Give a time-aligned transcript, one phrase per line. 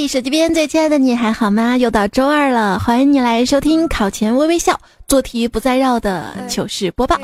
[0.00, 1.76] 嘿，手机边最亲爱的你还好吗？
[1.76, 4.78] 又到周二了，欢迎你来收听考前微微笑，
[5.08, 7.18] 做题不再绕的糗事播报。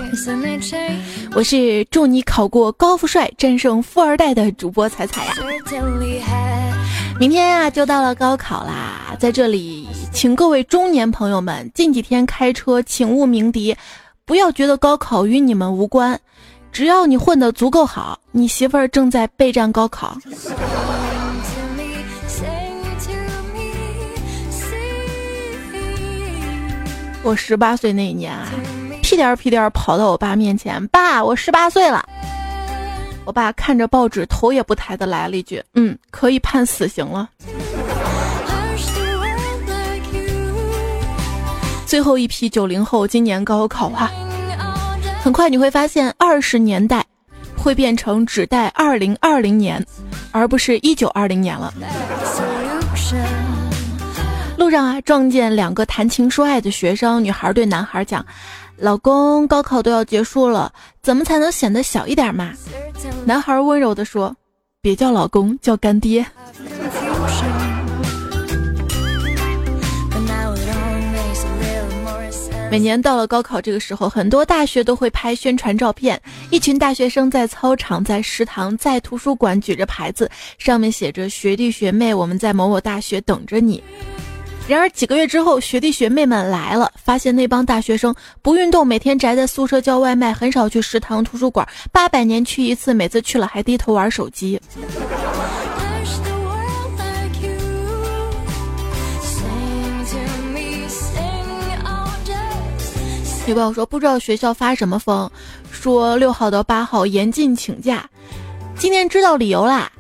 [1.37, 5.35] 我是祝你考过高富帅，战胜富二代的主播彩彩呀。
[7.21, 13.77] 明天呀就到了高考啦，在这里请各位中年朋友们，近几天开车请勿鸣笛，
[14.25, 16.19] 不要觉得高考与你们无关，
[16.73, 20.19] 只要你混得足够好，你媳妇儿正在备战高考。
[27.25, 28.47] 我十八岁那一年啊，
[29.03, 32.05] 屁颠儿屁颠儿跑到我爸面前，爸，我十八岁了。
[33.25, 37.31] 我爸看着报纸，头也不抬的来了一句：“嗯，可以判死刑了。”
[41.87, 44.13] 最后一批九零后今年高考啊，
[45.23, 47.03] 很快你会发现，二十年代
[47.57, 49.83] 会变成只待二零二零年，
[50.31, 51.73] 而不是一九二零年了。
[54.57, 58.25] 路上啊，撞见两个谈情说爱的学生，女孩对男孩讲
[58.79, 62.53] ：“老公，高考都要结束了，怎么才能显得小一点嘛？”
[63.27, 64.35] 男孩温柔地说
[64.81, 66.25] ：“别叫老公，叫干爹。”
[72.71, 83.83] 每年到了高考这个时候，很多大学都会拍宣传照片，一群大学生在操场、在食堂、在图书馆举着牌子，上面写着“学弟学妹，我们在某某大学等着你”。
[84.67, 94.59] 然而几个月之后，学弟学妹们来了，发现那帮大学生不运动，每天宅在宿舍叫外卖，很少去食堂、图书馆，八百年去一次，每次去了还低头玩手机。
[103.47, 105.31] 有朋友说不知道学校发什么疯，
[105.71, 108.09] 说六号到八号严禁请假，
[108.79, 109.93] 今天知道理由啦，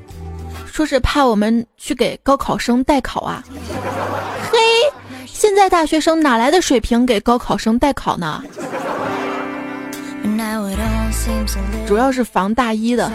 [0.74, 3.44] 说是怕我们去给高考生代考啊。
[4.50, 4.58] 嘿，
[5.24, 8.42] 现在大学生哪来的水平给高考生代考呢？
[11.86, 13.08] 主要是防大一的，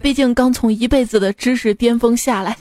[0.00, 2.56] 毕竟刚从一辈子的知识巅峰下来。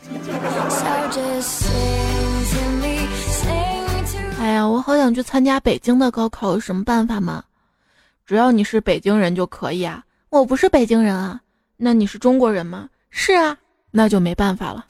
[4.40, 7.44] 哎呀，我好想去参加北京的高考，有什么办法吗？
[8.26, 10.04] 只要你是北京人就可以啊。
[10.32, 11.40] 我不是北京人啊，
[11.78, 12.90] 那你是中国人吗？
[13.12, 13.56] 是啊，
[13.96, 14.84] 那就没办法了。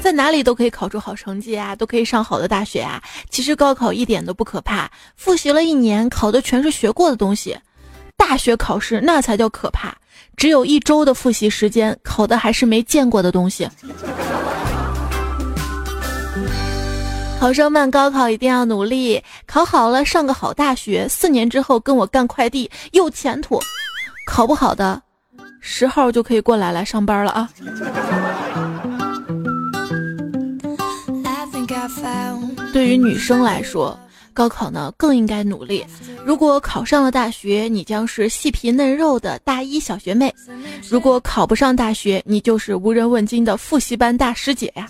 [0.00, 3.02] 在哪里都可以考出好成绩啊，都可以上好的大学啊。
[3.30, 7.58] 其实高考一点都不可怕，复习了一年，考的全是学过的东西。
[8.16, 9.96] 大学考试那才叫可怕，
[10.36, 13.68] 只有一周的复习时间，考的还是没见过的东西。
[17.44, 23.60] 考生们，高考一定要努力，考好了上个好大学，四年之后跟我干快递有前途。
[24.26, 25.02] 考不好的，
[25.60, 27.46] 十号就可以过来来上班了啊。
[32.72, 33.94] 对于女生来说，
[34.32, 35.84] 高考呢更应该努力。
[36.24, 40.30] 如果考上了大学，你将是细皮嫩肉的大一小学妹；
[40.88, 44.88] 如果考不上大学，你就是无人问津的复习班大师姐呀。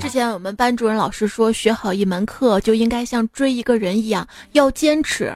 [0.00, 5.34] 之前我们班主任老师说，学好一门课就应该像追一个人一样要坚持。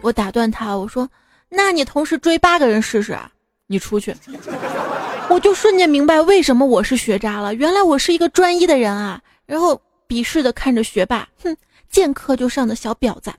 [0.00, 1.08] 我打断他，我说
[1.50, 3.18] ：“那你同时追八个人试试？
[3.66, 4.14] 你出去。
[5.28, 9.20] ”我就瞬间明白为什么我是学渣了，原来我是一个专一的人啊！
[9.46, 11.56] 然后鄙视的看着学霸，哼，
[11.90, 13.32] 见课就上的小婊子。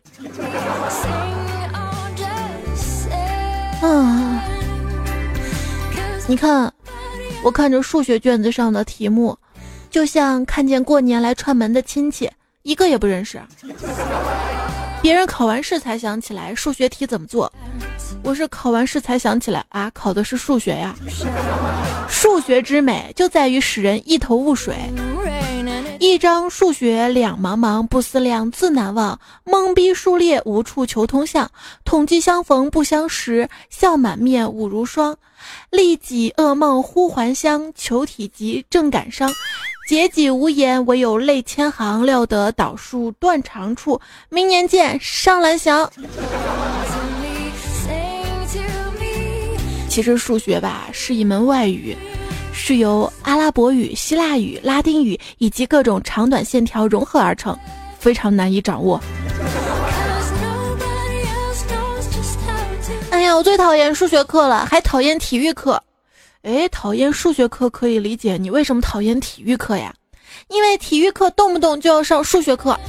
[3.85, 4.43] 啊，
[6.27, 6.73] 你看，
[7.43, 9.37] 我看着数学卷子上的题目，
[9.89, 12.31] 就像看见过年来串门的亲戚，
[12.61, 13.41] 一个也不认识。
[15.01, 17.51] 别人考完试才想起来数学题怎么做，
[18.23, 20.95] 我是考完试才想起来啊，考的是数学呀。
[22.07, 24.73] 数学之美就在于使人一头雾水。
[26.03, 29.17] 一张数学两茫茫，不思量，自难忘。
[29.45, 31.49] 懵逼数列无处求通向，
[31.85, 35.15] 统计相逢不相识，笑满面舞如霜。
[35.69, 39.31] 历己噩梦忽还乡，求体积正感伤。
[39.87, 42.05] 解己无言，唯有泪千行。
[42.05, 45.89] 料得倒数断肠处，明年见上蓝翔。
[49.87, 51.95] 其实数学吧是一门外语，
[52.53, 57.57] 是由阿拉伯语、希腊语、拉丁语以及各种长短线条融合而成，
[57.99, 59.01] 非常难以掌握。
[63.09, 65.81] 哎呀，我最讨厌数学课了，还讨厌体育课。
[66.43, 69.93] 哎，讨厌数学课可以理解，你为什么讨厌体育课呀？
[70.49, 72.79] 因为体育课动不动就要上数学课。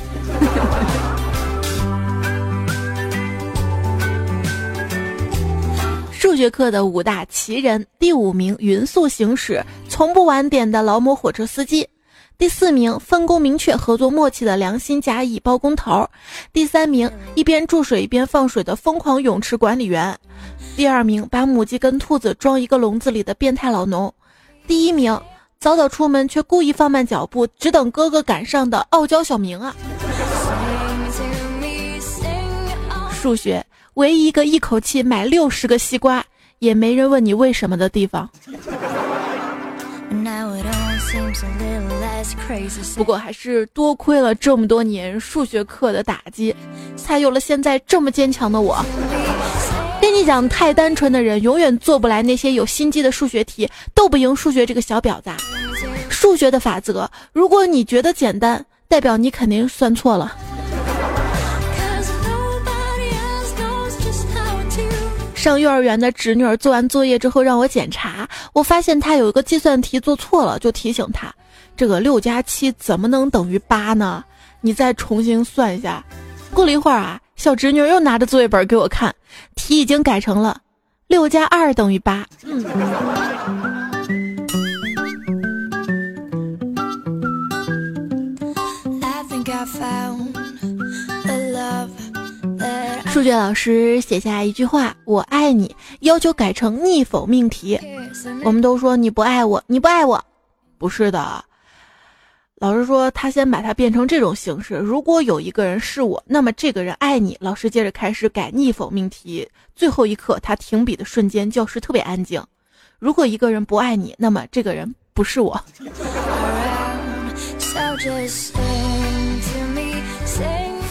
[6.25, 11.85] 数学课的五大奇人：第五名，匀速行驶，从不晚点的劳模火车司机；
[12.39, 16.09] 第四名，分工明确、合作默契的良心甲乙包工头；
[16.51, 20.15] 第三名，一边注水一边放水的疯狂泳池管理员；
[20.75, 24.09] 第二名，把母鸡跟兔子装一个笼子里的变态老农；
[24.67, 25.21] 第一名，
[25.61, 29.77] 早早出门却故意放慢脚步，只等哥哥赶上的傲娇小明啊！
[33.13, 33.63] 数学。
[33.95, 36.25] 唯一一个一口气买六十个西瓜，
[36.59, 38.29] 也没人问你为什么的地方。
[42.97, 46.55] 不过还是多亏了这么多年数学课的打击，
[46.97, 48.85] 才有了现在这么坚强的我。
[50.01, 55.31] 跟你讲，太单纯的人永远做不来那些有心机的数学题，斗不赢数学这个小婊子。
[56.11, 60.37] 数学的法则，如果你觉得简单，代表你肯定算错了。
[65.45, 71.31] 上幼儿园的侄女儿做完作业之后让我检查，我发现她有一个计算题做错了，就提醒她：
[71.77, 74.25] 这个六加七怎么能等于八呢？
[74.63, 76.03] 你再重新算一下。
[76.55, 79.15] 过了一会儿啊，小侄女又拿着作业本给我看，
[79.55, 80.63] 题已经改成了
[81.09, 82.25] 六加二等于八。
[82.45, 82.65] 嗯。
[93.25, 97.81] 数学老师写下一句话：“我爱你”，要求改成逆否命题。
[98.45, 100.23] 我们都说你不爱我，你不爱我，
[100.77, 101.43] 不是的。
[102.57, 107.35] 老师说他先把它变成这种形式：如果有一个人是我，那么这个人爱你。
[107.41, 109.49] 老师接着开始改逆否命题。
[109.75, 112.45] 最后一刻，他停笔的瞬间，教室特别安静。
[112.99, 115.59] 如果一个人不爱你，那么这个人不是我。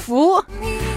[0.04, 0.44] 服。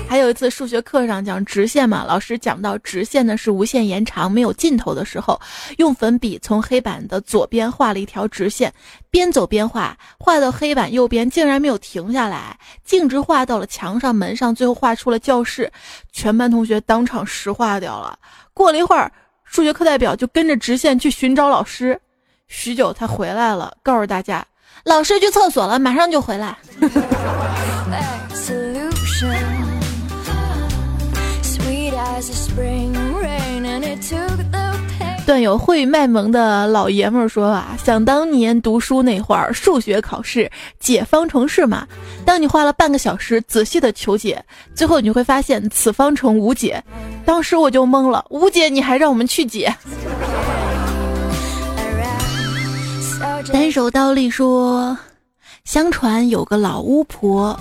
[0.08, 5.38] 还有一次数学课上讲直线嘛，老师讲到直线呢是无限延长没有尽头的时候，
[5.78, 8.72] 用粉笔从黑板的左边画了一条直线，
[9.10, 15.70] 边走边画，画到黑板右边竟然没有停下来，径直画到了墙上、门上，最后画出了教室，
[16.12, 18.18] 全班同学当场石化掉了。
[18.54, 19.12] 过了一会儿，
[19.44, 22.00] 数学课代表就跟着直线去寻找老师，
[22.48, 24.46] 许久才回来了，告诉大家，
[24.84, 26.56] 老师去厕所了，马上就回来。
[35.26, 41.86] 段友会卖萌的老爷们儿说啊，想当年读书那会儿，数学考试解方程式嘛，
[42.24, 44.42] 当你花了半个小时仔细的求解，
[44.74, 46.82] 最后你会发现此方程无解，
[47.24, 49.74] 当时我就懵了，无解你还让我们去解？
[53.52, 54.96] 单手倒立说，
[55.64, 57.58] 相传有个老巫婆。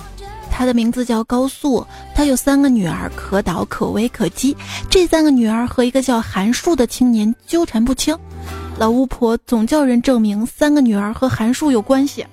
[0.56, 4.56] 他的名字叫高素，他有三个女儿，可导、可微、可姬。
[4.88, 8.16] 这三个女儿和一个叫韩树的青年纠缠不清，
[8.78, 12.24] 老巫婆总叫人证明三个女儿和韩树有关系。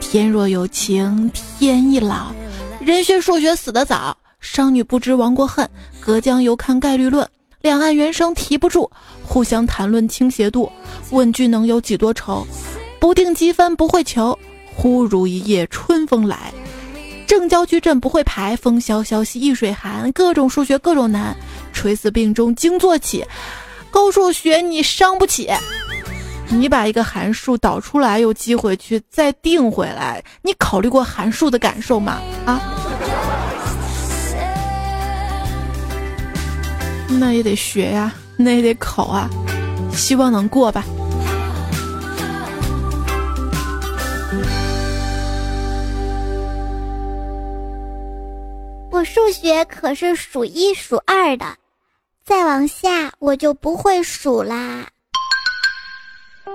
[0.00, 2.32] 天若有情天亦老，
[2.80, 4.16] 人学数学死得早。
[4.40, 5.68] 商女不知亡国恨，
[6.00, 7.28] 隔江犹看概率论。
[7.60, 8.90] 两岸猿声啼不住，
[9.22, 10.72] 互相谈论倾斜度。
[11.10, 12.46] 问君能有几多愁？
[13.00, 14.38] 不定积分不会求，
[14.74, 16.52] 忽如一夜春风来。
[17.26, 20.12] 正交矩阵不会排，风萧萧兮易水寒。
[20.12, 21.34] 各种数学各种难，
[21.72, 23.24] 垂死病中惊坐起。
[23.90, 25.50] 高数学你伤不起，
[26.48, 32.20] 你把一个函数导出来又积回去再定回来，你考虑过函数的感受吗？
[32.44, 32.60] 啊？
[37.08, 39.30] 那也得学呀，那也得考啊，
[39.92, 40.84] 希望能过吧。
[49.04, 51.56] 数学可是数一数二的，
[52.24, 54.86] 再往下我就不会数啦。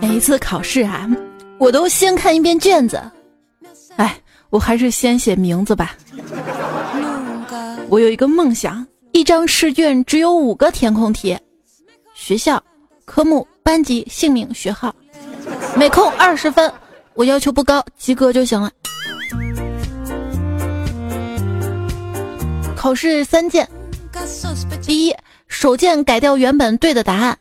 [0.00, 1.08] 每一次考试啊，
[1.58, 3.02] 我都先看一遍卷子。
[3.96, 4.18] 哎，
[4.50, 5.96] 我还是先写名字吧。
[7.88, 11.38] 我有一个梦想，一张试卷只有五个填空题，
[12.14, 12.62] 学校。
[13.06, 14.94] 科目、班级、姓名、学号，
[15.74, 16.70] 每空二十分，
[17.14, 18.70] 我要求不高，及格就行了。
[22.76, 23.66] 考试三件：
[24.82, 25.16] 第一，
[25.48, 27.34] 手贱改掉原本对的答案；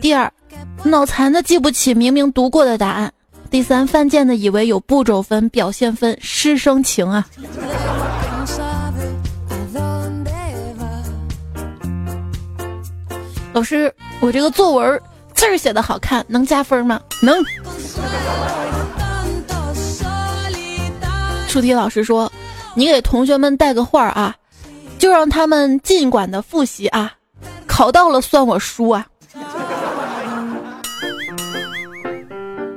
[0.00, 0.30] 第二，
[0.82, 3.08] 脑残的记不起明明读过的答案；
[3.48, 7.24] 第三，犯贱的以为有步骤分、表现分，师生情啊！
[13.52, 13.94] 老师。
[14.20, 15.02] 我这个作文
[15.42, 17.00] 字儿写的好看，能加分吗？
[17.20, 17.42] 能。
[21.50, 22.30] 出题老师说
[22.76, 24.32] ：“你给同学们带个话啊，
[25.00, 27.12] 就让他们尽管的复习啊，
[27.66, 29.04] 考到了算我输啊。”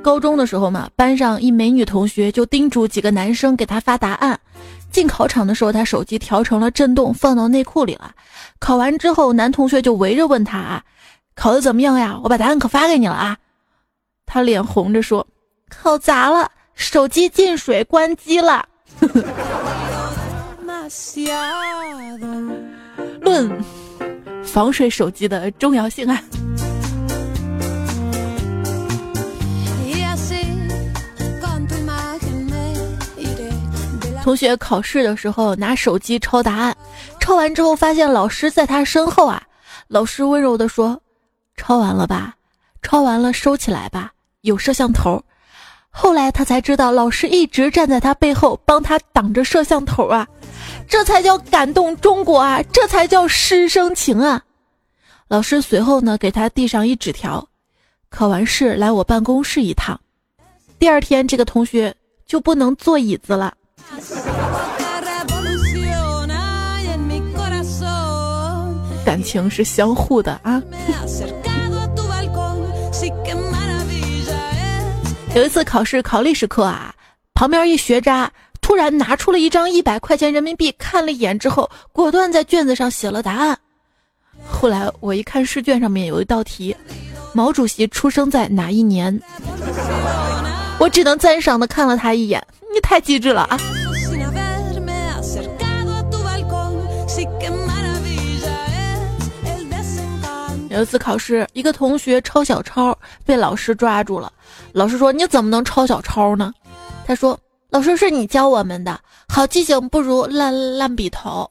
[0.01, 4.39] 高中的时候嘛，班上一美女同学就叮嘱几个男生给她发答案。
[4.91, 8.09] 进考场的时候，她手机调成了震动，放到内裤里了。
[8.57, 10.81] 考完之后，男同学就围着问她啊
[11.35, 12.19] ：“考的怎么样呀？
[12.23, 13.37] 我把答案可发给你了啊。”
[14.25, 15.25] 他脸红着说
[15.69, 18.67] ：“考砸了，手机进水关机了。”
[23.21, 23.51] 论
[24.43, 26.21] 防水手机的重要性啊！
[34.23, 36.75] 同学考试的时候拿手机抄答案，
[37.19, 39.41] 抄完之后发现老师在他身后啊。
[39.87, 40.99] 老师温柔地说
[41.57, 42.35] ：“抄完了吧？
[42.81, 45.23] 抄完了收起来吧，有摄像头。”
[45.97, 50.27] 后来他才知道，老师一直站在他背后帮他挡着摄像头啊。
[50.87, 52.61] 这才叫感动中国啊！
[52.73, 54.43] 这才叫师生情啊！
[55.29, 57.47] 老师随后呢给他递上一纸条
[58.09, 59.99] ：“考完试来我办公室一趟。”
[60.77, 61.95] 第二天这个同学
[62.27, 63.53] 就不能坐椅子了。
[69.05, 70.61] 感情是相互的啊！
[75.35, 76.95] 有一次考试考历史课啊，
[77.33, 83.59] 旁边一学渣突然拿出了一张一百块钱人民币，看了一眼之后，果断在卷子上写了答案。
[84.47, 86.73] 后来我一看试卷上面有一道题：
[87.33, 89.21] 毛主席出生在哪一年？
[90.79, 92.41] 我只能赞赏的看了他一眼，
[92.73, 93.59] 你太机智了啊！
[100.69, 104.31] 有一次考试，一个同学抄小抄被老师抓住了。
[104.73, 106.53] 老师说：“你怎么能抄小抄呢？”
[107.05, 111.49] 他说：“老师是你教我们的，好记性不如烂烂笔头。”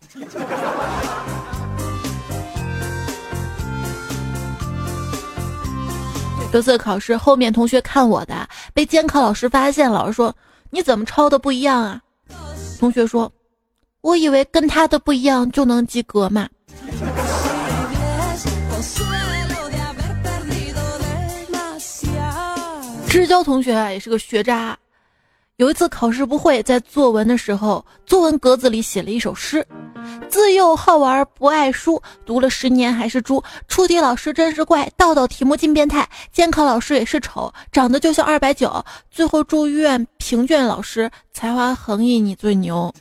[6.52, 10.32] 这次考试，后面同学看我的，被监考老师发现，老师说
[10.70, 12.00] ：“你怎么抄的不一样啊？”
[12.78, 13.32] 同学说
[14.02, 16.48] ：“我以为跟他的不一样就能及格嘛。”
[23.14, 24.76] 知交同学啊，也是个学渣。
[25.58, 29.64] 有一次考试不会，在作文的时候，作文格子里写了一首诗
[30.28, 33.40] ：“自幼好玩不爱书，读了十年还是猪。
[33.68, 36.08] 出题老师真是怪，道道题目尽变态。
[36.32, 38.84] 监考老师也是丑，长得就像二百九。
[39.12, 42.92] 最后祝愿评卷老师，才华横溢你最牛。”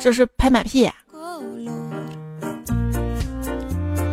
[0.00, 0.94] 这是拍马屁呀。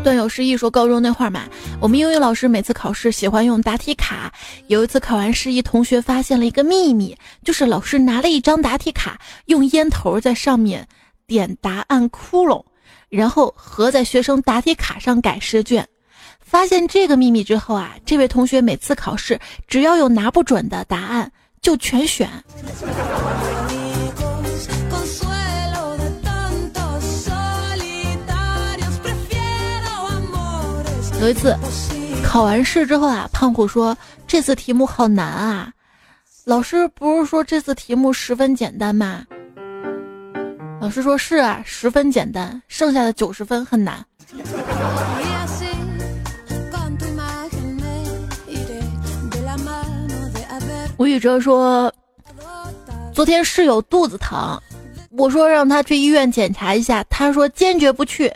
[0.04, 1.46] 段友示意说，高中那会儿嘛，
[1.80, 4.32] 我们英语老师每次考试喜欢用答题卡。
[4.68, 10.86] 有一次考完试，一同学发现了一个秘密，就是老师拿了一张答题卡，用烟头在上面
[11.26, 12.64] 点答案窟窿，
[13.08, 15.88] 然后合在学生答题卡上改试卷。
[16.42, 21.32] 发现这个秘密之后啊，这位同学每次考试只要有拿不准的答案，
[21.62, 22.30] 就全选。
[31.24, 31.58] 有一次
[32.22, 35.72] 考完试之后啊，胖虎说：“这次题目好难啊！”
[36.44, 39.24] 老师不是说这次题目十分简单吗？
[40.82, 44.06] 老师说是啊，十分简单，剩下的九十分很难。
[50.98, 51.90] 吴宇哲说
[53.16, 54.60] ：“昨天室友肚子疼，
[55.12, 58.30] 我说让他去医院检查一下，他说坚决不去。”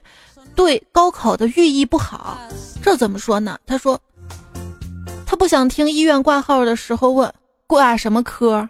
[0.58, 2.36] 对高考的寓意不好，
[2.82, 3.60] 这怎么说呢？
[3.68, 3.98] 他说，
[5.24, 7.32] 他不想听医院挂号的时候问
[7.68, 8.68] 挂什么科，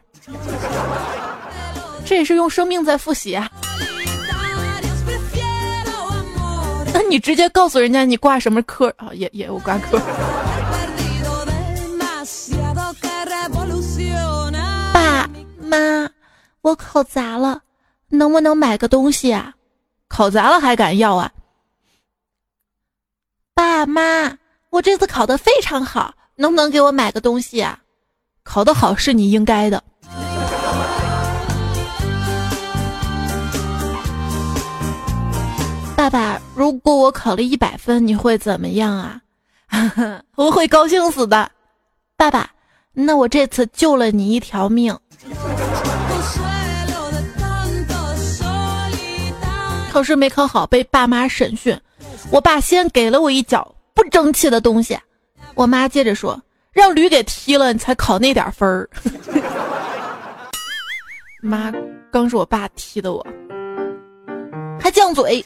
[2.06, 3.50] 这也是用生命在复习啊。
[6.94, 9.10] 那你直接告诉人家你挂什么科啊？
[9.14, 9.98] 也也有挂科。
[14.94, 15.30] 爸
[15.62, 16.10] 妈，
[16.62, 17.62] 我考砸了，
[18.10, 19.54] 能不能买个东西啊？
[20.10, 21.32] 考砸了还敢要啊？
[23.58, 24.38] 爸妈，
[24.70, 27.80] 我这次考得非常好，能不能给我买个东西啊？
[28.44, 29.84] 考得好是你应该的。
[35.96, 39.20] 爸爸，如果我考了一百分，你会怎么样啊？
[40.38, 41.50] 我会高兴死的。
[42.16, 42.48] 爸爸，
[42.94, 44.96] 那我这次救了你一条命。
[49.92, 51.76] 考试没考好，被爸妈审讯。
[52.30, 54.98] 我爸先给了我一脚不争气的东西。
[55.56, 56.40] 我妈接着说
[56.72, 58.90] ：“让驴给踢了，你才考那点分儿。
[61.42, 61.74] ”妈，
[62.12, 63.26] 刚是我爸踢的我，
[64.80, 65.44] 还犟嘴。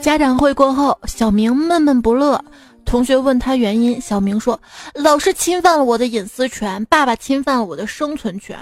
[0.00, 2.42] 家长会过后，小明闷闷不乐。
[2.84, 4.60] 同学问他原因，小明说
[4.94, 8.58] ：“老师侵犯了我的隐私权，爸爸侵犯了我的生存权。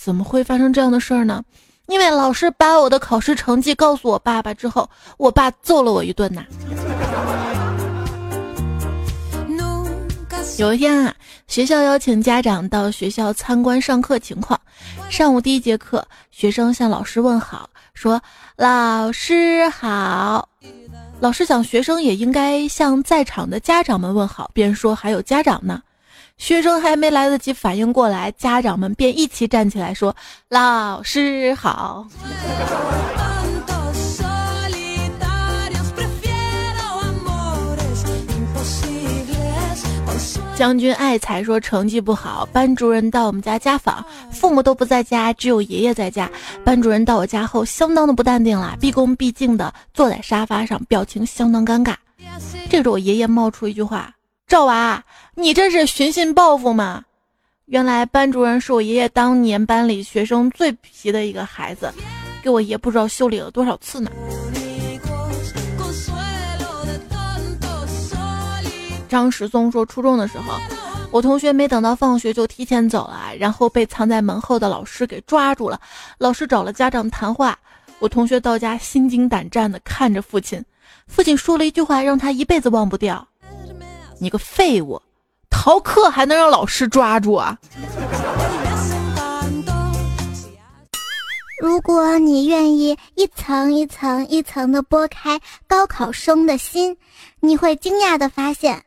[0.00, 1.42] 怎么会发生这样的事儿呢？
[1.86, 6.44] 因为老师把我的考试成绩告诉我爸爸之后，我爸揍了我一顿呐。”
[10.56, 11.14] 有一天啊，
[11.48, 14.58] 学校邀请家长到学校参观上课情况。
[15.10, 18.20] 上午第一节课，学生向老师问好，说
[18.56, 20.48] ：“老师好。”
[21.20, 25.82] 老师想，学生也应该向在场的家长们问好，便说：“还有家长呢。”
[26.38, 30.14] 学生还没来得及反应过来，家长们便一起站起来说
[30.48, 32.06] ：“老师好。”
[40.56, 46.28] 将军爱才说成绩不好，班主任到我们家家访，父母都不在家，只有爷爷在家。
[46.64, 51.94] 班主任到我家后，相当的不淡定了，毕恭毕敬的坐在沙发上，表情相当尴尬。
[52.68, 54.12] 这时候我爷爷冒出一句话
[54.48, 57.04] ：“赵娃，你这是寻衅报复吗？”
[57.66, 61.92] 原来班主任是我爷爷当年班里学生最皮的一个孩子，
[62.42, 64.10] 给我爷不知道修理了多少次呢。
[69.06, 70.54] 张石松说：“初中的时候，
[71.10, 75.78] 我同学没等到放学就提前走了，然后被藏在门后的老师给抓住了。
[76.16, 77.58] 老师找了家长谈话，
[77.98, 80.64] 我同学到家心惊胆战的看着父亲，
[81.06, 83.28] 父亲说了一句话让他一辈子忘不掉
[84.20, 85.00] ：‘你个废物，
[85.48, 87.58] 逃课还能让老师抓住啊！’
[91.60, 96.96] 如果你愿意一层一层一层的剥开高考生的心，
[97.40, 98.82] 你会惊讶的发现。”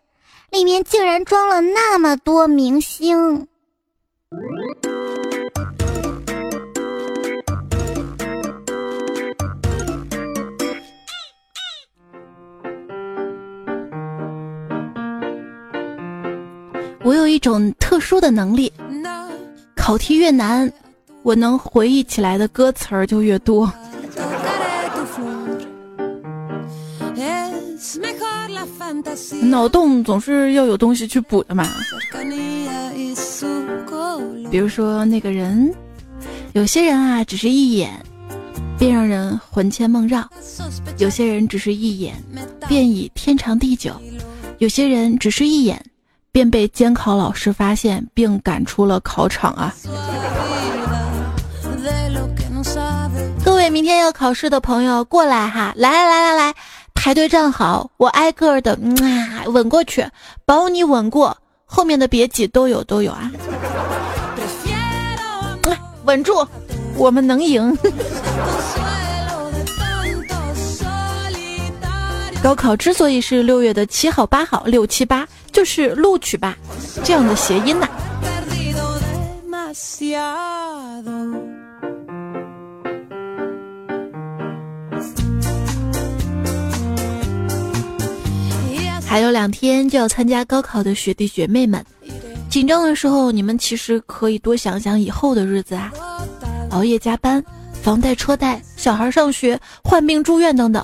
[0.52, 3.48] 里面竟然装了那么多明星。
[17.04, 18.72] 我有一种特殊的能力，
[19.76, 20.72] 考题越难，
[21.24, 23.72] 我能回忆起来的歌词儿就越多。
[29.44, 31.68] 脑洞总是要有东西去补的嘛。
[34.52, 35.74] 比如说那个人，
[36.54, 37.92] 有些人啊，只是一眼，
[38.78, 40.22] 便让人魂牵梦绕；
[41.00, 42.16] 有些人只是一眼，
[42.68, 43.94] 便以天长地久；
[44.60, 45.82] 有些人只是一眼，
[46.32, 49.74] 便被监考老师发现并赶出了考场啊。
[53.44, 56.56] 各位明天要考试的朋友过来哈，来来来来来。
[56.94, 60.08] 排队站好，我挨个的啊吻过去，
[60.46, 63.32] 保你吻过，后面的别挤，都有都有啊，
[66.06, 66.48] 稳住，
[66.96, 67.76] 我们能赢。
[72.44, 76.58] 高考之所以是六月的七号八号六七八，就是录取吧
[77.04, 77.88] 这样的谐音呐。
[89.06, 91.86] 还有两天就要参加高考的学弟学妹们，
[92.50, 95.92] 紧张的时候，你们其实可以多想想以后的日子啊，
[96.70, 97.44] 熬夜加班、
[97.84, 100.82] 房贷车贷、小孩上学、患病住院等等，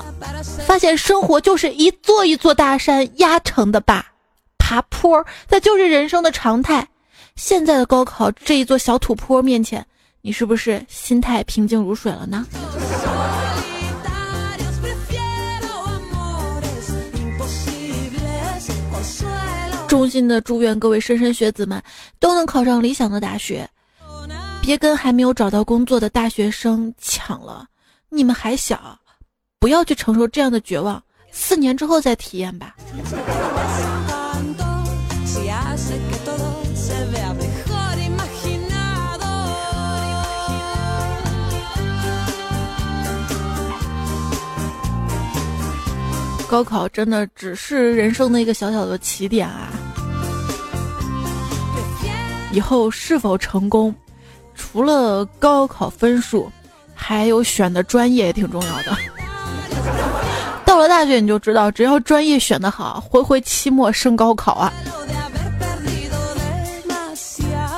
[0.66, 4.06] 发现生活就是一座一座大山压成的吧，
[4.68, 6.86] 爬坡那就是人生的常态。
[7.38, 9.86] 现在的高考这一座小土坡面前，
[10.22, 12.46] 你是不是心态平静如水了呢？
[19.88, 21.82] 衷心的祝愿各位莘莘学子们
[22.20, 23.66] 都能考上理想的大学，
[24.62, 27.66] 别跟还没有找到工作的大学生抢了。
[28.10, 29.00] 你们还小，
[29.60, 31.02] 不要去承受这样的绝望，
[31.32, 32.76] 四年之后再体验吧。
[46.50, 49.70] 高考真的只是人生的一个小小的起点啊！
[52.54, 53.94] 以后是否成功，
[54.56, 56.50] 除了高考分数，
[56.96, 58.98] 还有选的专业也挺重要的。
[60.66, 64.72] 到了大学你就知道，只要专业选的好，回回期末升高考啊！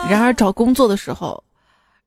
[0.07, 1.43] 然而找工作的时候，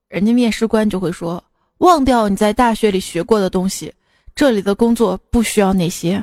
[0.08, 1.42] 人家面试官就会说
[1.78, 3.92] ：“忘掉你在大学里学过的东西，
[4.34, 6.22] 这里的工作不需要那些。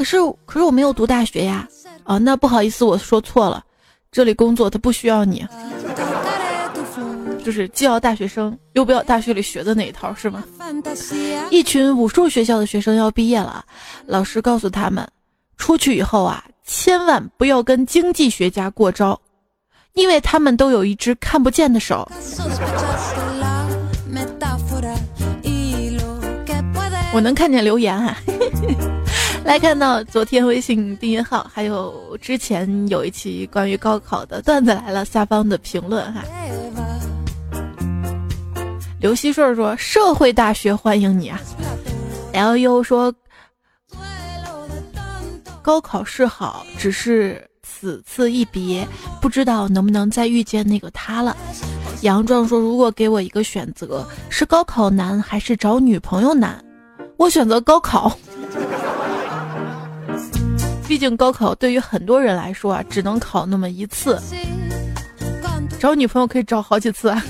[0.00, 1.68] 可是，可是我没有读大学呀！
[2.04, 3.62] 啊，那不好意思，我说错了，
[4.10, 5.46] 这里工作他不需要你，
[7.44, 10.42] 就是既要大学生又不要大学里学的那一套，是吗？
[11.50, 13.62] 一群武术学校的学生要毕业了，
[14.06, 15.06] 老师告诉他们，
[15.58, 19.20] 出去以后啊，千万不要跟经济学家过招，
[19.92, 22.10] 因为他们都有一只看不见的手。
[27.12, 28.16] 我能看见留言哈。
[29.44, 36.22] 来看到昨天微信订阅号，还有之前有一期关于高考的段子来了，下方的评论哈。
[39.00, 41.40] 刘希顺说：“社会大学欢迎你啊。
[42.32, 43.12] ”L U 说
[45.62, 48.86] ：“高考是好，只是此次一别，
[49.22, 51.36] 不知道能不能再遇见那个他了。”
[52.02, 56.62] 杨壮说：“如果给我一个选择，是高考难还是找女朋友难？
[57.16, 58.16] 我选择高考。”
[60.90, 64.20] 毕竟高考对于很多人来说啊，只能考那么一次。
[65.78, 67.24] 找女朋友可以找好几次啊。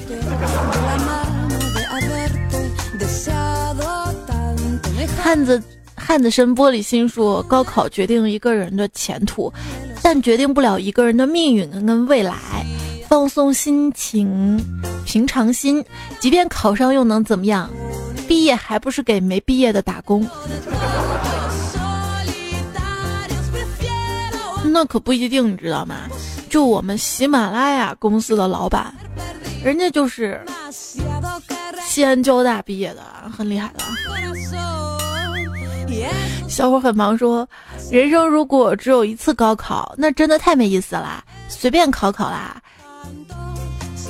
[5.22, 5.62] 汉子
[5.94, 9.52] 汉子身玻璃心说，高考决定一个人的前途，
[10.00, 12.34] 但决定不了一个人的命运跟未来。
[13.10, 14.58] 放松心情，
[15.04, 15.84] 平常心，
[16.18, 17.68] 即便考上又能怎么样？
[18.26, 20.26] 毕业还不是给没毕业的打工。
[24.64, 26.08] 那可不一定，你知道吗？
[26.48, 28.92] 就我们喜马拉雅公司的老板，
[29.64, 30.40] 人家就是
[31.82, 33.02] 西安交大毕业的，
[33.36, 33.84] 很厉害的。
[36.48, 37.48] 小伙很忙说，
[37.90, 42.60] 人生如果只有一次高考，那真的太没意思啦，随便考考啦。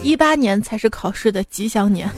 [0.03, 2.11] 一八年才是考试的吉祥年，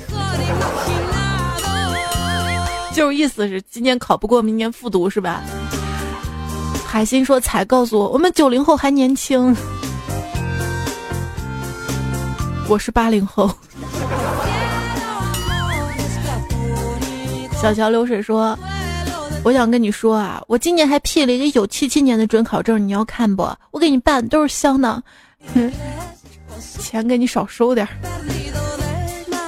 [2.95, 5.42] 就意思是今年考不过，明年复读是吧？
[6.92, 9.57] 海心说：“才告诉我，我们九零后还年轻。
[12.68, 13.50] 我是八零后。”
[17.59, 18.55] 小桥流水说
[19.42, 23.42] ：“我想跟你说啊，我今年还批了一个一九七七年的准考证，你要看不？
[23.70, 25.02] 我给你办，都是香的。
[26.78, 27.88] 钱给你少收点。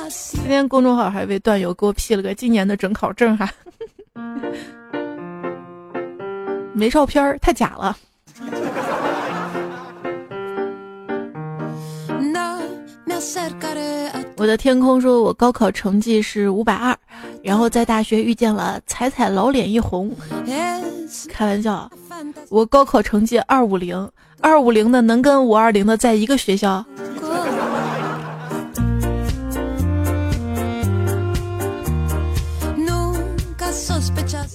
[0.08, 3.50] 今天公众号还为段友给我批了个今年的准考证哈。”
[6.74, 7.96] 没照片儿，太假了。
[14.36, 16.94] 我的天空说，我高考成绩是五百二，
[17.42, 20.10] 然后在大学遇见了彩彩，老脸一红。
[21.28, 21.90] 开玩笑，
[22.50, 24.10] 我高考成绩二五零，
[24.40, 26.84] 二五零的能跟五二零的在一个学校？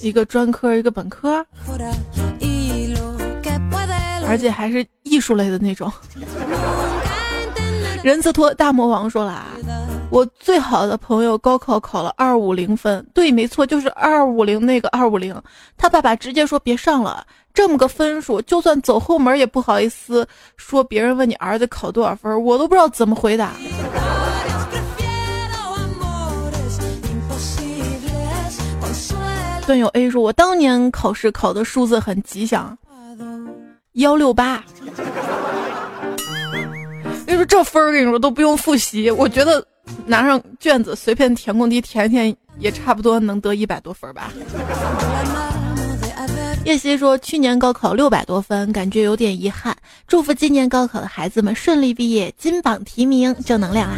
[0.02, 1.44] 一个专科，一个本科，
[4.26, 5.90] 而且还是艺术类的那种。
[8.02, 9.48] 人字拖大魔王说了啊，
[10.10, 15.38] 我最好的朋友高考考了二五零分，对，没错，就是二五零那个二五零。
[15.76, 23.52] 他爸爸直接说别上了，这么个分数，就算走后门也不好意思说别人问你儿子考多少分，我都不知道怎么回答。
[29.70, 32.76] 段友 A 说：“我当年考试考的数字很吉祥，
[33.92, 34.64] 幺六八。
[37.24, 39.64] 你说这分儿，跟你说都不用复习，我觉得
[40.06, 44.32] 拿上卷子随便填空题填填，也差不多能得一百多分吧。”
[46.66, 49.76] 叶希说：“去年高考六百多分，感觉有点遗憾。
[50.08, 53.96] 祝福今年高考的孩子们顺利毕业，金榜题名，正能量啊！”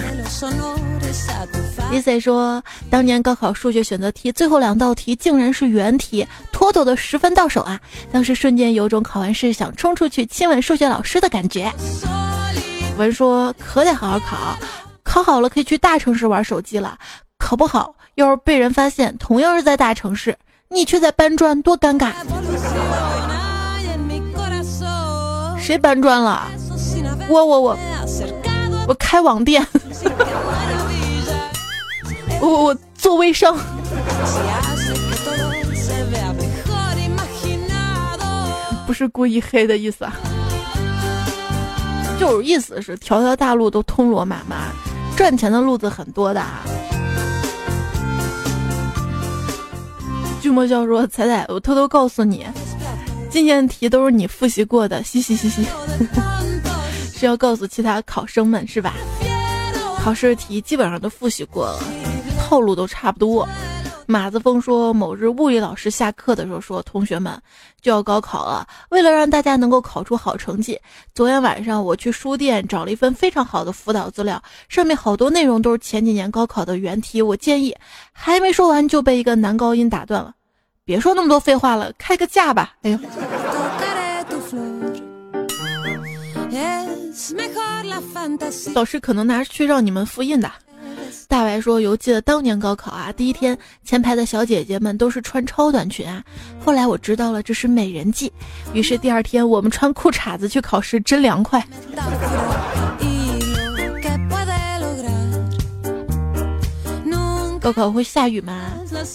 [1.91, 7.79] Lisa 说：“当年高考数学选择题最后两道题竟然是原题，妥妥的十分到手啊！
[8.11, 11.71] 当时瞬间有种考完试想冲出去亲吻数学老师的感觉。”
[12.97, 14.57] 文说：“可得好好考，
[15.03, 16.97] 考好了可以去大城市玩手机了。
[17.39, 20.37] 考不好，要是被人发现，同样是在大城市。”
[20.73, 22.13] 你却在搬砖，多尴尬！
[25.61, 26.49] 谁搬砖了？
[27.29, 27.79] 我我我，
[28.89, 29.63] 我开网店，
[32.43, 33.57] 我我我做微商，
[38.85, 40.13] 不是故意黑的意思啊，
[42.19, 44.73] 就是意思是条条大路都通罗马嘛，
[45.17, 46.41] 赚钱的路子很多的。
[46.41, 46.63] 啊
[50.41, 52.45] 巨魔教说：“彩彩，我偷偷告诉你，
[53.31, 55.65] 今年题都是你复习过的，嘻嘻嘻嘻，
[57.17, 58.95] 是要告诉其他考生们是吧？”
[60.03, 61.79] 考试题基本上都复习过了，
[62.41, 63.49] 套路都差不多。
[64.05, 67.41] 马子峰说，某日物理老师下课的时候说：“同学们，
[67.81, 70.77] 就要高考了，为了让大家能够考出好成绩，
[71.15, 77.23] 昨天晚上我去书店找了一份非常好的辅导资料，上面好多内容都是前几年高考的原题。
[77.23, 77.75] 我建议，
[78.13, 80.35] 还没说完就被一个男高音打断了，
[80.85, 82.99] 别说那么多废话了，开个价吧。”哎呦。
[88.75, 90.51] 老师可能拿去让你们复印的。
[91.29, 96.23] 大白说：“犹记得当年高考啊，第一天前排的小姐姐们都是穿超短裙啊。
[96.63, 98.31] 后来我知道了这是美人计，
[98.75, 101.65] 于是第二天我们穿裤衩子去考试，真凉快。”
[107.63, 108.73] 高考会下雨吗？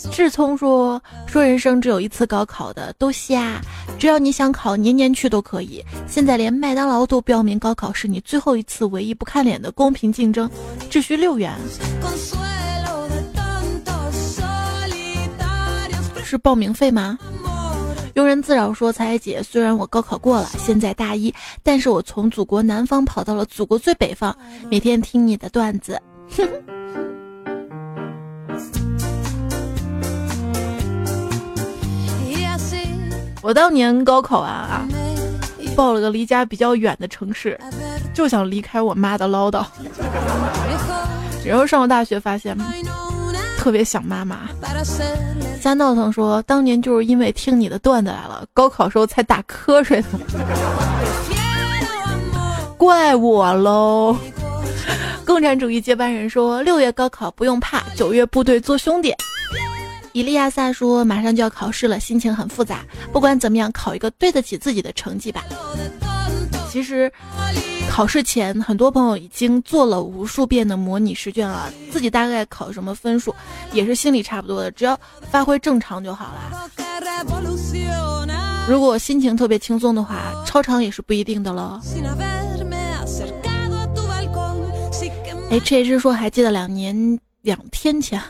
[0.10, 3.60] 志聪说：“说人生只有一次高考的都瞎，
[3.99, 5.83] 只要你想考，年年去都可以。
[6.07, 10.49] 现在连麦当劳都标明高考是你最后一次唯一不看脸的公平竞争，
[10.89, 11.53] 只需六元。”
[16.23, 17.19] 是报名费吗？
[18.15, 21.33] 庸人自扰说：“彩姐，虽然我高考过了，现在大一，
[21.63, 24.33] 但是我从祖国南方跑到了祖国最北方，
[24.71, 26.01] 每天听你的段子。”
[26.38, 26.76] 哼。
[33.41, 34.88] 我当年高考完啊，
[35.76, 37.60] 报了个离家比较远的城市，
[38.13, 39.65] 就想离开我妈的唠叨。
[41.45, 42.58] 然后上了大学，发现
[43.58, 44.50] 特别想妈妈。
[45.62, 50.08] 瞎闹腾说，当年就是因为听你的段子来了，高考时候才打瞌睡的，
[52.78, 54.15] 怪我喽。
[55.26, 59.13] 共产主义接班人说，六月高考不用怕，九月部队做兄弟。
[60.17, 62.84] 伊利亚萨说：“马上就要考试了，心情很复杂。
[63.13, 65.45] 不管怎么样，考一个对得起自己的成绩吧。”
[66.71, 67.12] 其实，
[67.88, 73.32] 考试前很多朋友已经做了无数遍的模拟试卷了，自己大概考什么分数，
[73.71, 74.99] 也是心里差不多的，只要
[75.30, 76.67] 发挥正常就好啦。
[78.67, 81.80] 如果心情特别轻松的话，超常也是不一定的喽。
[85.51, 88.21] H H 说：“还记得两年。”两天前，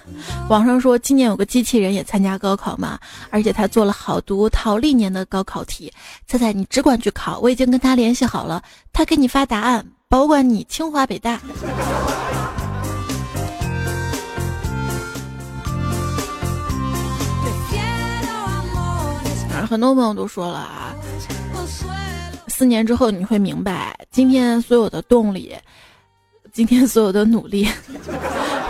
[0.48, 3.00] 网上说今年有个机器人也参加高考嘛，
[3.32, 5.92] 而且他做了好多套历年的高考题。
[6.28, 8.62] 猜猜你只管去考，我已经跟他联系好了，
[8.94, 11.42] 他给你发答案，保管你清华北大。
[19.68, 20.94] 很多朋友都说了啊，
[22.50, 25.56] 四年之后你会明白，今天所有的动力。
[26.54, 27.68] 今天所有的努力，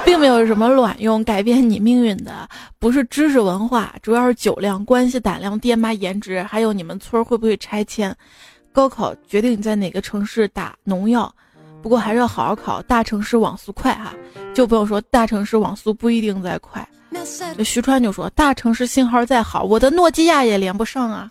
[0.08, 2.48] 并没有什么卵用，改变你命运的
[2.80, 8.15] 不是知识文化，主要是酒量、关系、胆量、爹妈颜值，还有你们村会不会拆迁。
[8.72, 11.30] 高考决定你在哪个城市打农药，
[11.82, 12.82] 不过还是要好好考。
[12.84, 14.13] 大城市网速快哈，
[14.56, 16.88] 就不用说大城市网速不一定再快。
[17.62, 21.30] 徐川就说大城市信号再好，我的诺基亚也连不上啊。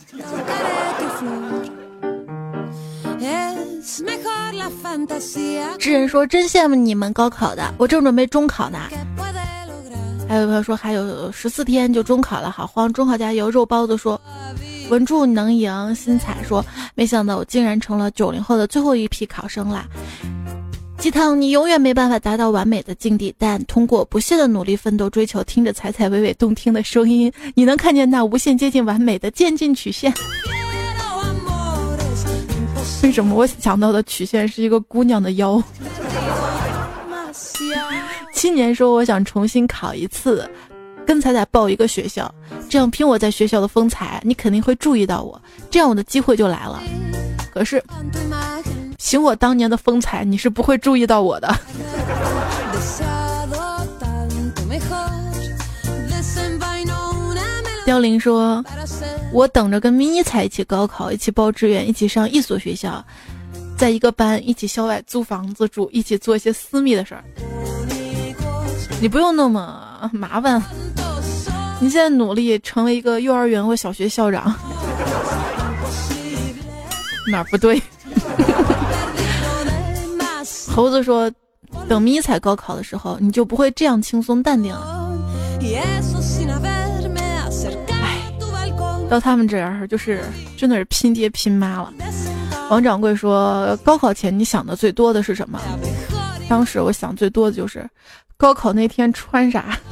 [5.79, 8.79] 智人说：“真羡慕你们高考的，我正准备中考呢。”
[10.29, 12.93] 还有朋友说：“还有十四天就中考了，好慌！
[12.93, 14.21] 中考加油！”肉包子说
[14.91, 16.65] ：“稳住能赢。”新彩说
[16.97, 19.87] ：“没想到我竟然成了九零后的最后一批考生啦！”
[20.99, 30.13] 鸡汤，你永远没办法达到完美的境地，但通过不懈的努力奋斗追求，听着彩彩娓娓动听的声音，你能看见那无限接近完美的渐进曲线。
[33.03, 35.63] 为什么我想到的曲线是一个姑娘的腰？
[38.33, 40.49] 青年说：“我想重新考一次，
[41.07, 42.33] 跟彩彩报一个学校，
[42.69, 46.83] 这样凭我在学校的风采，你肯定会注意到我，这样我的机会就来了。
[47.53, 47.83] 可是，
[48.99, 51.49] 凭我当年的风采，你是不会注意到我的。
[57.87, 58.63] ”凋零说。
[59.33, 63.05] 我等着跟迷你彩一起高考，一起报志愿，一起上一所学校，
[63.77, 67.23] 在一个班，一起校外租房子住，一起做一些私密的事儿。
[69.01, 70.63] 你不用那么麻烦，
[71.81, 74.55] 你现在努力成为一个幼儿园或小学校长，
[77.31, 77.83] 哪儿不对？
[80.71, 81.31] 猴子说，
[81.89, 85.13] 等迷彩高考的时候，你就不会这样轻松淡定了。
[89.09, 90.25] 到他们这儿就是
[90.57, 91.93] 真的是拼爹拼妈了。
[92.69, 95.61] 王掌柜说：“高考前你想的最多的是什么？”
[96.49, 97.89] 当时我想最多的就是
[98.37, 99.79] 高考那天穿啥。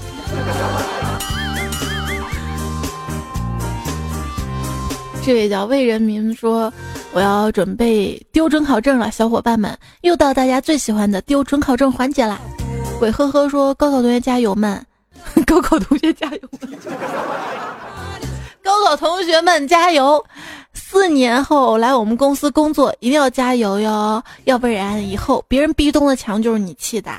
[5.24, 6.72] 这位叫魏人民说
[7.14, 12.40] ：“我要准备丢准考证了，小伙伴们，又到大家最喜欢的丢准考证环节啦！
[12.98, 14.84] 鬼呵呵说：“高考同学加油们，
[15.46, 16.70] 高考同学加油们，
[18.64, 20.24] 高考同学们加油！
[20.72, 27.12] 四年后来我们公司工作，一定要加油哟，要不然以后别人壁咚的墙就是你砌的。”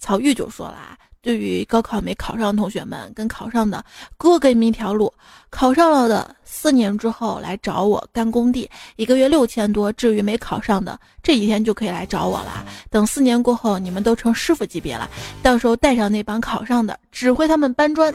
[0.00, 0.98] 曹玉就说了。
[1.22, 3.84] 对于高考没考上同学们，跟考上的
[4.18, 5.12] 哥给你们一条路。
[5.50, 9.92] 考上了的，四年之后来找我干工地，一个月六千多。
[9.92, 12.66] 至于没考上的，这几天就可以来找我了。
[12.90, 15.08] 等四年过后，你们都成师傅级别了，
[15.44, 18.12] 到时候带上那帮考上的，指挥他们搬砖。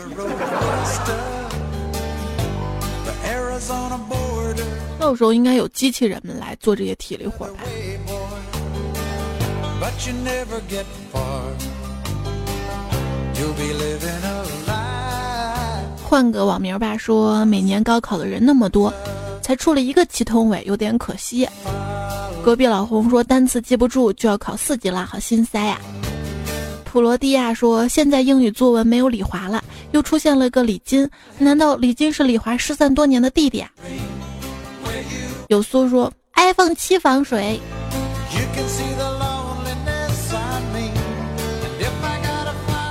[5.00, 7.60] 到时候应该有机器人们来做这些体力活吧。
[16.04, 18.94] 换个网名吧，说每年高考的人那么多，
[19.42, 21.48] 才出了一个祁同伟，有点可惜。
[22.44, 25.80] 隔壁老红说单词记不住就要考四级了，好心塞呀。
[26.92, 33.70] 普罗蒂亚说现在英语作文没有李华了，又出现了个李金，难道李金是李华失散多年的弟弟啊？
[35.50, 37.60] 有苏说 iPhone 七防水。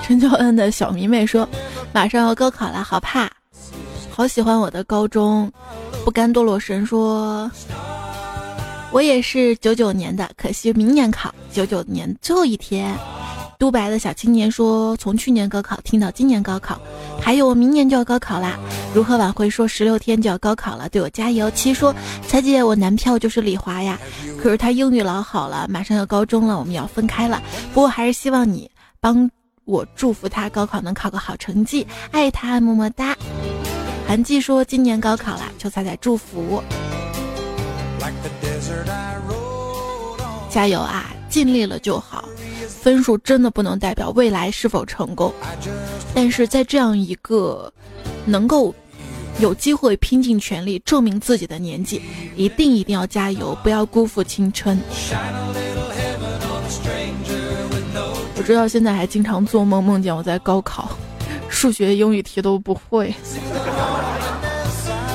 [0.05, 1.49] 陈乔恩的小迷妹说
[1.93, 3.29] ：“马上要高考了，好怕，
[4.09, 5.51] 好喜欢我的高中。”
[6.05, 7.51] 不甘堕落神说
[8.93, 11.35] ：“我也是九九年的，可惜明年考。
[11.53, 12.97] 九九年最后一天。”
[13.59, 16.81] 独白的小青年说：“从去年高考听到今年高考，
[17.21, 18.59] 还有我明年就要高考啦，
[18.95, 19.49] 如何挽回？
[19.49, 21.95] 说十六天就要高考了，对我加油。”七说
[22.29, 23.99] ：“彩姐，我男票就是李华呀，
[24.41, 27.43] 可是他英语老好了，马上要高中了，我们要分开了。
[27.73, 29.31] 不过还是希望你帮。”
[29.65, 33.17] 我祝福他高考能考个好成绩，爱他么么哒。
[34.07, 36.63] 韩季说今年高考了，求彩彩祝福，
[40.49, 41.11] 加油啊！
[41.29, 42.25] 尽力了就好，
[42.87, 45.35] 分数真的不能代表未来是否成功。
[46.15, 47.73] 但是在这样一个
[48.25, 48.73] 能够
[49.41, 52.01] 有机会拼尽全力证明自己的年纪，
[52.37, 54.79] 一定一定要加油，不要辜负青春。
[58.37, 60.89] 我知道现在还经常做梦，梦见我在高考，
[61.51, 63.13] 数学、英语题都不会，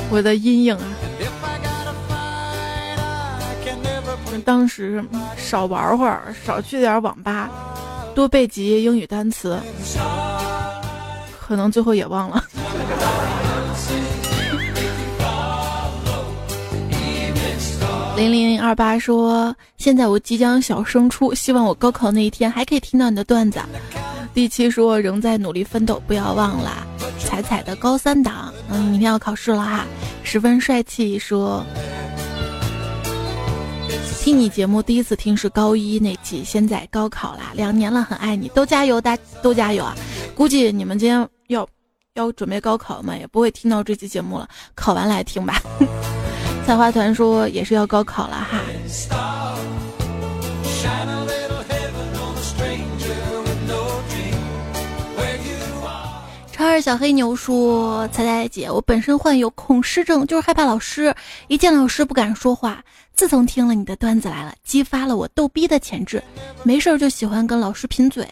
[0.10, 0.84] 我的阴影啊！
[4.42, 5.04] 当时
[5.38, 7.50] 少玩会儿，少去点网吧，
[8.14, 9.60] 多背几英语单词，
[11.40, 12.44] 可能最后也忘了。
[18.18, 23.60] 零零二八说：“现在我即将小升初，希望我高考那一天还可以听到你的段子。”
[24.34, 26.86] 第七说：“仍在努力奋斗，不要忘了
[27.20, 29.86] 彩彩的高三党。”嗯，明天要考试了哈，
[30.24, 31.18] 十分帅气。
[31.18, 31.66] 说
[34.22, 39.96] ：“听你节目第一次听是高一那期，现在高考啦，两年了，很爱你，都加油，大都加油啊！
[40.36, 41.68] 估计你们今天要
[42.14, 45.60] 要准备高考嘛，也不会听到这期节目了，考完来听吧。”
[46.68, 48.62] 菜花团说也是要高考了哈。
[56.52, 61.12] 超二小黑牛说：“彩彩姐，我本身患有恐师症，就是害怕老师，
[61.48, 62.84] 一见老师不敢说话。
[63.22, 66.20] 自从听了你的段子来了，激发了我逗逼的潜质，
[66.64, 68.28] 没事儿就喜欢跟老师贫嘴。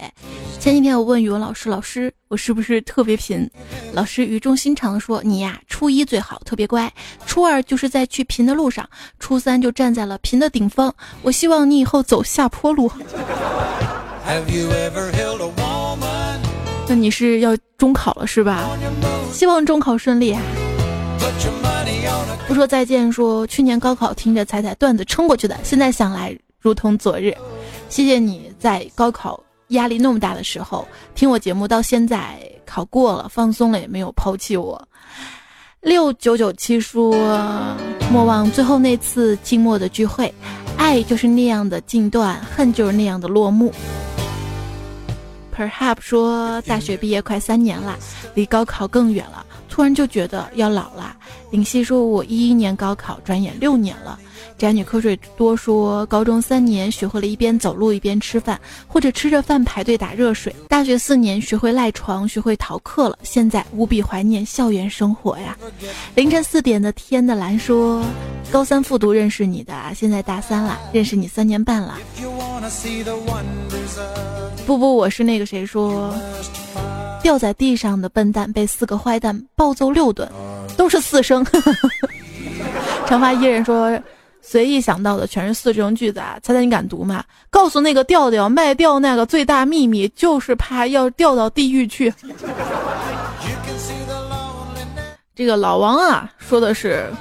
[0.60, 3.48] 前几天我问语文老师，老师我是不是特别贫？
[3.94, 6.90] 老师语重心长的说：你呀，初一最好，特别乖；
[7.28, 10.92] 初二就是在去贫的路上，初三就站在了贫的顶峰。
[11.22, 12.92] 我希望你以后走下坡路。”
[16.88, 18.68] 那你是要中考了是吧？
[19.32, 20.42] 希望中考顺利啊！
[22.48, 27.36] 不说再见，说去年高考听着彩彩段子撑过去的，现在想来如同昨日。
[27.90, 34.82] 谢谢你在高考压力那么大的时候听我节目，到现在考过了，放松了也没有抛弃我。
[35.82, 37.16] 六九九七说，
[38.12, 40.34] 莫忘最后那次静默的聚会，
[40.76, 43.72] 爱就是那样的尽断，恨就是那样的落幕。
[45.56, 47.98] Perhaps 说大学毕业快三年了，
[48.34, 51.16] 离高考更远了，突然就觉得要老了。
[51.52, 54.20] 林夕说，我一一年高考，转眼六年了。
[54.58, 60.54] 宅女瞌睡多说，高中三年学会了一边走路一边吃饭，或者吃着饭排队打热水。
[60.68, 63.18] 大学四年学会赖床，学会逃课了。
[63.24, 65.58] 现在无比怀念校园生活呀。
[66.14, 68.04] 凌晨四点的天的蓝说，
[68.52, 71.98] 高三复读认识你的，现在大三了，认识你三年半了。
[74.68, 76.14] 不不，我是那个谁说，
[77.22, 80.28] 掉在地上的笨蛋被四个坏蛋暴揍六顿，
[80.76, 81.46] 都是四声。
[83.08, 84.00] 长发伊人说。
[84.42, 86.40] 随意想到的全是四种句子啊！
[86.42, 87.22] 猜猜你敢读吗？
[87.50, 92.12] 告诉那个调调卖掉那个最大秘密，就是怕要掉到地狱去。
[95.36, 97.12] 这个老王啊，说的是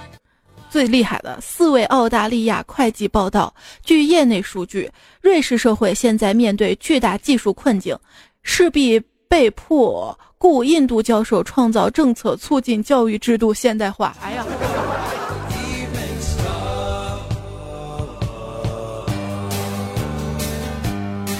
[0.71, 3.53] 最厉害的四位澳大利亚会计报道。
[3.83, 4.89] 据业内数据，
[5.21, 7.99] 瑞士社会现在面对巨大技术困境，
[8.43, 14.17] 势必被迫雇印度教授创造政策，促进教育制度现代化。
[14.23, 14.45] 哎呀！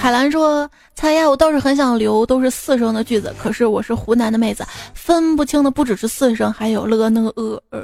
[0.01, 4.65] 海兰说：“猜呀，我倒是很想留都是四声的句子，可是我是湖南的妹子，
[4.95, 7.81] 分不清的不只是四声，还有了呢呃呃。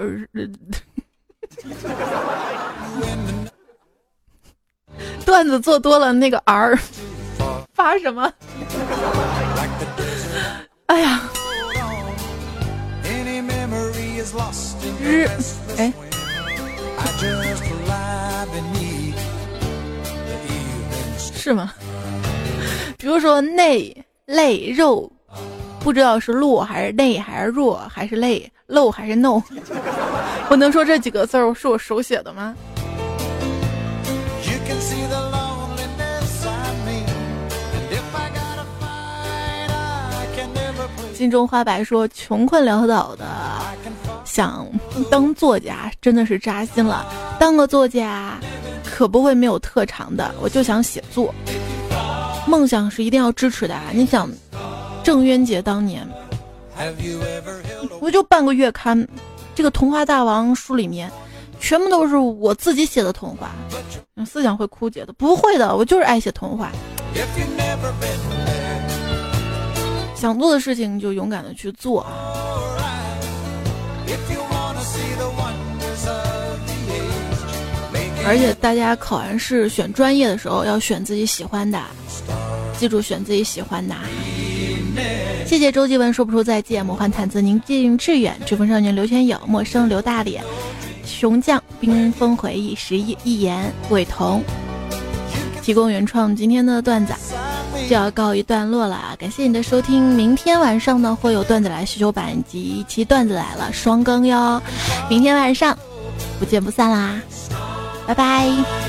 [5.27, 6.79] 段子做多了，那个儿
[7.75, 8.33] 发什么？
[10.87, 11.21] 哎呀，
[15.01, 15.29] 日
[15.79, 15.93] 哎。”
[21.35, 21.73] 是吗？
[22.97, 23.95] 比如说内
[24.27, 25.11] 肋肉，
[25.81, 29.43] 不知道是弱还是内还是弱还是肋漏还是 no，
[30.49, 32.55] 我能说这几个字儿是我手写的吗？
[41.15, 43.25] 心中花白说：“穷困潦倒的
[44.25, 44.67] 想
[45.11, 47.07] 当作家，真的是扎心了。
[47.39, 48.39] 当个作家。”
[48.87, 51.35] 可不会没有特长的，我就想写作，
[52.47, 53.87] 梦想是一定要支持的啊。
[53.93, 54.31] 你想，
[55.03, 56.07] 郑渊洁当年，
[58.01, 59.05] 我就办个月刊，
[59.53, 61.11] 这个童话大王书里面，
[61.59, 63.51] 全部都是我自己写的童话，
[64.25, 66.71] 思想会枯竭的，不会的，我就是爱写童话。
[70.25, 72.07] 想做的事情就勇敢的去做。
[78.27, 81.79] 而且大家考完试选专业的时候要选自己喜欢的，
[82.79, 83.95] 记住选自己喜欢的。
[85.45, 90.43] 谢谢周继文说不出再见，魔幻毯子宁静致远，追风少年刘全友，陌生刘大脸，
[91.05, 94.43] 熊将冰封回忆十一一言伟彤，
[95.61, 97.13] 提供原创今天的段子
[97.89, 104.61] 就要告一段落了，感谢你的收听，明天晚上呢会有段子来需求版及一期段子来了双更哟，
[105.09, 105.77] 明天晚上
[106.39, 107.21] 不见不散啦。
[108.07, 108.84] 拜拜。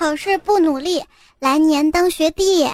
[0.00, 1.04] 考试不努力，
[1.40, 2.66] 来年当学弟。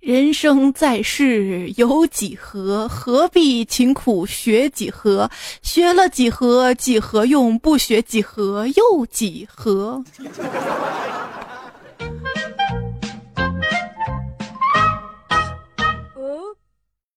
[0.00, 2.88] 人生在世有几何？
[2.88, 5.30] 何必勤苦学几何？
[5.60, 6.72] 学了几何？
[6.72, 7.58] 几何用？
[7.58, 10.02] 不学几何又几何？